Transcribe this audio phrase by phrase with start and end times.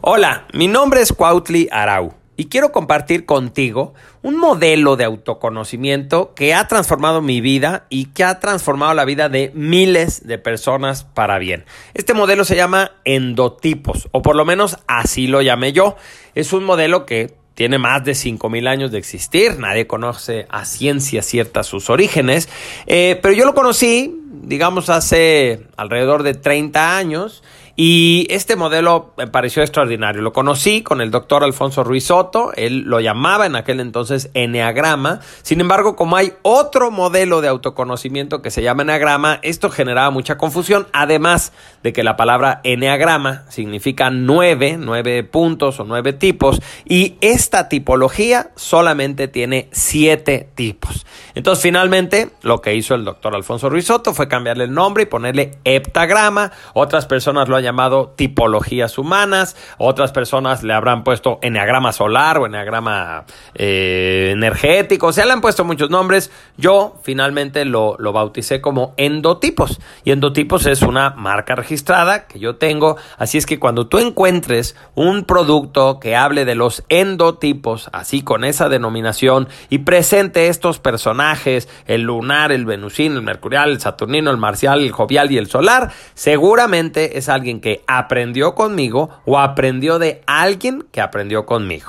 [0.00, 6.54] Hola, mi nombre es Cuautli Arau y quiero compartir contigo un modelo de autoconocimiento que
[6.54, 11.40] ha transformado mi vida y que ha transformado la vida de miles de personas para
[11.40, 11.64] bien.
[11.94, 15.96] Este modelo se llama endotipos, o por lo menos así lo llamé yo.
[16.36, 21.22] Es un modelo que tiene más de 5.000 años de existir, nadie conoce a ciencia
[21.22, 22.48] cierta sus orígenes,
[22.86, 27.42] eh, pero yo lo conocí, digamos, hace alrededor de 30 años
[27.80, 30.20] y este modelo me pareció extraordinario.
[30.20, 35.20] Lo conocí con el doctor Alfonso Ruiz Soto, él lo llamaba en aquel entonces Enneagrama.
[35.42, 40.38] Sin embargo, como hay otro modelo de autoconocimiento que se llama Enneagrama, esto generaba mucha
[40.38, 41.52] confusión, además
[41.84, 48.50] de que la palabra Enneagrama significa nueve, nueve puntos o nueve tipos, y esta tipología
[48.56, 51.06] solamente tiene siete tipos.
[51.36, 55.06] Entonces, finalmente, lo que hizo el doctor Alfonso Ruiz Soto fue cambiarle el nombre y
[55.06, 56.50] ponerle heptagrama.
[56.74, 62.46] Otras personas lo han llamado tipologías humanas, otras personas le habrán puesto eneagrama solar o
[62.46, 66.30] eneagrama eh, energético, o sea, le han puesto muchos nombres.
[66.56, 69.80] Yo finalmente lo, lo bauticé como endotipos.
[70.04, 74.74] Y endotipos es una marca registrada que yo tengo, así es que cuando tú encuentres
[74.94, 81.68] un producto que hable de los endotipos, así con esa denominación y presente estos personajes,
[81.86, 85.90] el lunar, el venusino, el mercurial, el saturnino, el marcial, el jovial y el solar,
[86.14, 91.88] seguramente es alguien que aprendió conmigo o aprendió de alguien que aprendió conmigo.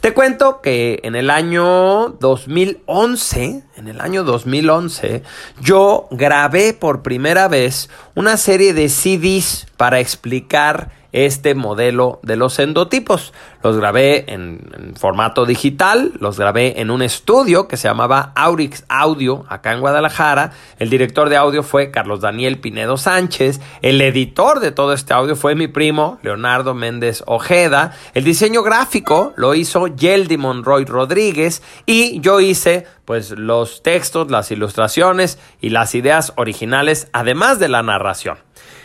[0.00, 5.24] Te cuento que en el año 2011, en el año 2011,
[5.60, 12.58] yo grabé por primera vez una serie de CDs para explicar este modelo de los
[12.58, 13.32] endotipos.
[13.62, 19.44] Los grabé en, formato digital, los grabé en un estudio que se llamaba Aurix Audio,
[19.48, 20.52] acá en Guadalajara.
[20.78, 23.60] El director de audio fue Carlos Daniel Pinedo Sánchez.
[23.82, 27.92] El editor de todo este audio fue mi primo, Leonardo Méndez Ojeda.
[28.14, 31.62] El diseño gráfico lo hizo Yeldi Monroy Rodríguez.
[31.86, 37.82] Y yo hice, pues, los textos, las ilustraciones y las ideas originales, además de la
[37.82, 38.38] narración.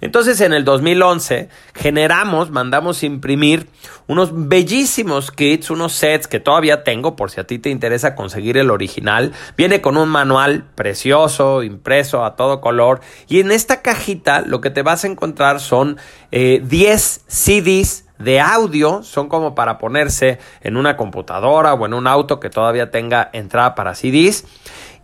[0.00, 3.68] Entonces en el 2011 generamos, mandamos imprimir
[4.06, 8.56] unos bellísimos kits, unos sets que todavía tengo por si a ti te interesa conseguir
[8.56, 9.32] el original.
[9.56, 13.00] Viene con un manual precioso, impreso a todo color.
[13.28, 15.98] Y en esta cajita lo que te vas a encontrar son
[16.30, 22.06] 10 eh, CDs de audio son como para ponerse en una computadora o en un
[22.06, 24.44] auto que todavía tenga entrada para CDs.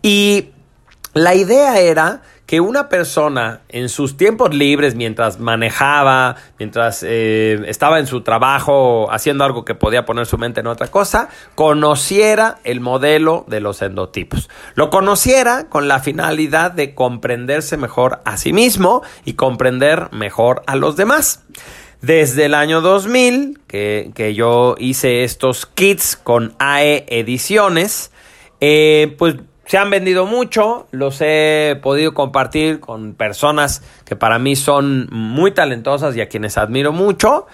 [0.01, 0.49] Y
[1.13, 7.99] la idea era que una persona en sus tiempos libres, mientras manejaba, mientras eh, estaba
[7.99, 12.81] en su trabajo haciendo algo que podía poner su mente en otra cosa, conociera el
[12.81, 14.49] modelo de los endotipos.
[14.75, 20.75] Lo conociera con la finalidad de comprenderse mejor a sí mismo y comprender mejor a
[20.75, 21.43] los demás.
[22.01, 28.11] Desde el año 2000, que, que yo hice estos kits con AE Ediciones,
[28.59, 34.55] eh, pues se han vendido mucho, los he podido compartir con personas que para mí
[34.55, 37.47] son muy talentosas y a quienes admiro mucho.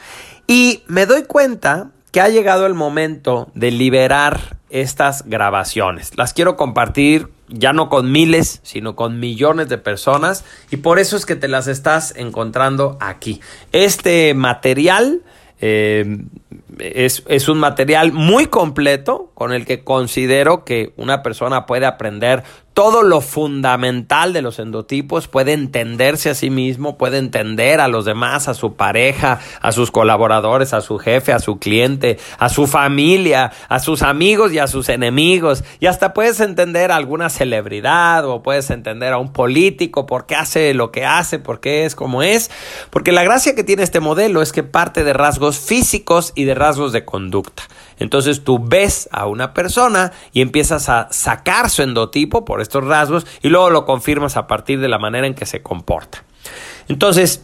[0.47, 6.17] Y me doy cuenta que ha llegado el momento de liberar estas grabaciones.
[6.17, 11.17] Las quiero compartir ya no con miles, sino con millones de personas y por eso
[11.17, 13.41] es que te las estás encontrando aquí.
[13.71, 15.21] Este material
[15.61, 16.23] eh,
[16.77, 22.43] es, es, un material muy completo con el que considero que una persona puede aprender
[22.79, 28.05] todo lo fundamental de los endotipos, puede entenderse a sí mismo, puede entender a los
[28.05, 32.67] demás, a su pareja, a sus colaboradores, a su jefe, a su cliente, a su
[32.67, 35.65] familia, a sus amigos y a sus enemigos.
[35.81, 40.35] Y hasta puedes entender a alguna celebridad o puedes entender a un político por qué
[40.35, 42.49] hace lo que hace, por qué es como es.
[42.91, 46.55] Porque la gracia que tiene este modelo es que parte de rasgos físicos y de
[46.55, 47.63] rasgos de conducta.
[47.99, 53.27] Entonces tú ves a una persona y empiezas a sacar su endotipo por estos rasgos
[53.41, 56.23] y luego lo confirmas a partir de la manera en que se comporta.
[56.87, 57.43] Entonces,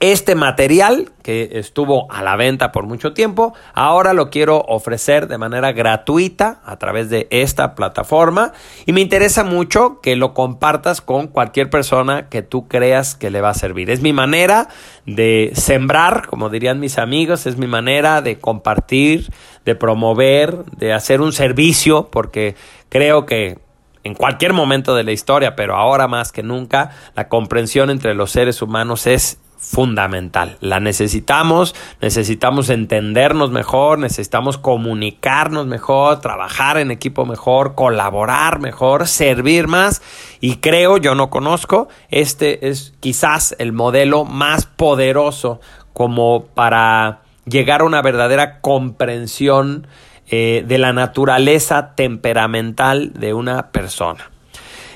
[0.00, 5.38] este material que estuvo a la venta por mucho tiempo, ahora lo quiero ofrecer de
[5.38, 8.52] manera gratuita a través de esta plataforma
[8.86, 13.40] y me interesa mucho que lo compartas con cualquier persona que tú creas que le
[13.40, 13.90] va a servir.
[13.90, 14.68] Es mi manera
[15.04, 19.32] de sembrar, como dirían mis amigos, es mi manera de compartir,
[19.64, 22.54] de promover, de hacer un servicio, porque
[22.88, 23.58] creo que
[24.04, 28.30] en cualquier momento de la historia, pero ahora más que nunca, la comprensión entre los
[28.30, 30.56] seres humanos es fundamental.
[30.60, 39.66] La necesitamos, necesitamos entendernos mejor, necesitamos comunicarnos mejor, trabajar en equipo mejor, colaborar mejor, servir
[39.66, 40.00] más
[40.40, 45.60] y creo, yo no conozco, este es quizás el modelo más poderoso
[45.92, 49.86] como para llegar a una verdadera comprensión
[50.30, 54.30] eh, de la naturaleza temperamental de una persona.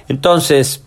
[0.08, 0.84] Entonces,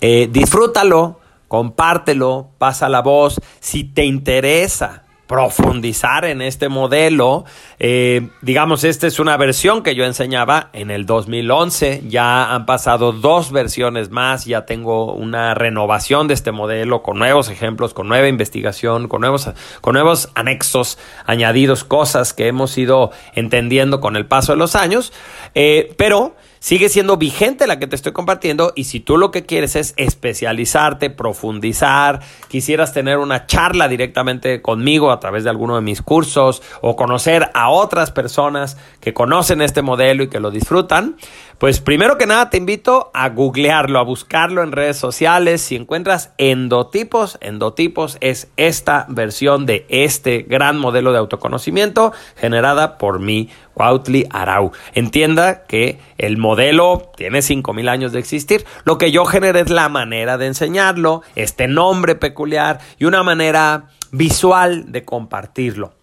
[0.00, 1.20] eh, disfrútalo,
[1.52, 3.38] compártelo, pasa la voz.
[3.60, 7.44] Si te interesa profundizar en este modelo.
[7.78, 12.04] Eh, digamos, esta es una versión que yo enseñaba en el 2011.
[12.06, 14.46] Ya han pasado dos versiones más.
[14.46, 19.50] Ya tengo una renovación de este modelo con nuevos ejemplos, con nueva investigación, con nuevos,
[19.82, 25.12] con nuevos anexos añadidos, cosas que hemos ido entendiendo con el paso de los años.
[25.54, 29.44] Eh, pero sigue siendo vigente la que te estoy compartiendo y si tú lo que
[29.44, 35.80] quieres es especializarte, profundizar, quisieras tener una charla directamente conmigo a través de alguno de
[35.80, 41.16] mis cursos o conocer a otras personas que conocen este modelo y que lo disfrutan,
[41.62, 45.60] pues primero que nada te invito a googlearlo, a buscarlo en redes sociales.
[45.60, 53.20] Si encuentras endotipos, endotipos es esta versión de este gran modelo de autoconocimiento generada por
[53.20, 54.72] mí Cuautli Arau.
[54.94, 58.64] Entienda que el modelo tiene 5.000 años de existir.
[58.82, 63.84] Lo que yo generé es la manera de enseñarlo, este nombre peculiar y una manera
[64.10, 65.94] visual de compartirlo.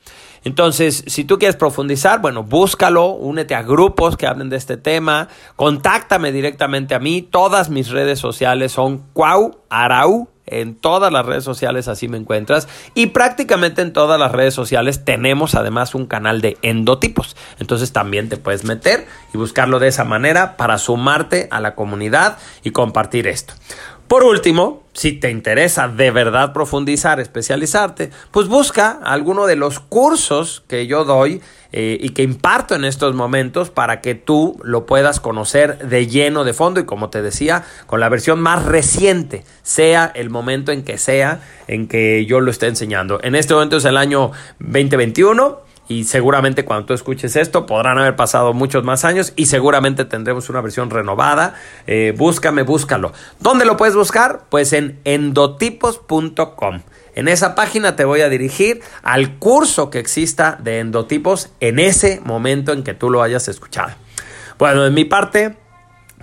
[0.44, 5.27] Entonces, si tú quieres profundizar, bueno, búscalo, únete a grupos que hablen de este tema,
[5.56, 7.21] contáctame directamente a mí.
[7.21, 12.68] Todas mis redes sociales son Cuau Arau en todas las redes sociales así me encuentras.
[12.95, 17.35] Y prácticamente en todas las redes sociales tenemos además un canal de endotipos.
[17.59, 22.38] Entonces también te puedes meter y buscarlo de esa manera para sumarte a la comunidad
[22.63, 23.53] y compartir esto.
[24.09, 30.63] Por último, si te interesa de verdad profundizar, especializarte, pues busca alguno de los cursos
[30.67, 35.19] que yo doy eh, y que imparto en estos momentos para que tú lo puedas
[35.19, 40.11] conocer de lleno, de fondo y como te decía, con la versión más reciente, sea
[40.15, 43.19] el momento en que sea en que yo lo esté enseñando.
[43.21, 48.15] En este momento es el año 2021 y seguramente cuando tú escuches esto podrán haber
[48.15, 51.56] pasado muchos más años y seguramente tendremos una versión renovada.
[51.88, 53.12] Eh, búscame, búscalo.
[53.39, 54.44] ¿Dónde lo puedes buscar?
[54.50, 56.81] Pues en endotipos.com.
[57.15, 62.21] En esa página te voy a dirigir al curso que exista de endotipos en ese
[62.24, 63.92] momento en que tú lo hayas escuchado.
[64.59, 65.57] Bueno, de mi parte,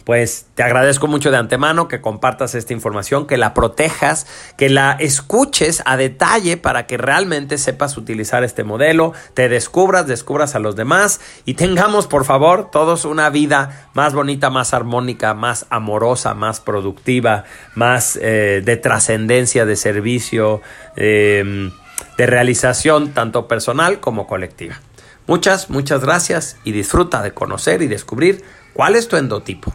[0.07, 4.93] pues te agradezco mucho de antemano que compartas esta información, que la protejas, que la
[4.93, 10.77] escuches a detalle para que realmente sepas utilizar este modelo, te descubras, descubras a los
[10.77, 16.61] demás y tengamos, por favor, todos una vida más bonita, más armónica, más amorosa, más
[16.61, 17.43] productiva,
[17.75, 20.63] más eh, de trascendencia, de servicio,
[20.95, 21.73] em,
[22.17, 24.81] de realización tanto personal como colectiva.
[25.27, 29.75] Muchas, muchas gracias y disfruta de conocer y descubrir cuál es tu endotipo.